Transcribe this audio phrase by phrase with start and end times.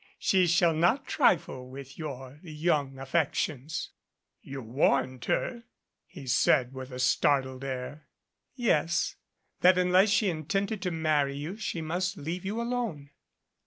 [0.17, 3.91] She shall not trifle with your young affec tions"
[4.41, 5.65] "You warned her?"
[6.07, 8.07] he said, with a startled air.
[8.55, 9.15] "Yes,
[9.59, 13.11] that unless she intended to marry you she must leave you alone."